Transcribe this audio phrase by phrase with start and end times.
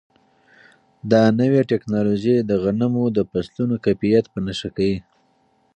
[1.11, 4.97] دا نوې ټیکنالوژي د غنمو د فصلونو کیفیت په نښه کوي.